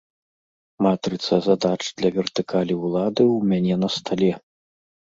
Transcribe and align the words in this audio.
Матрыца 0.85 1.35
задач 1.49 1.79
для 1.97 2.09
вертыкалі 2.17 2.73
ўлады 2.85 3.23
ў 3.35 3.39
мяне 3.55 3.75
на 3.87 3.95
стале. 4.01 4.31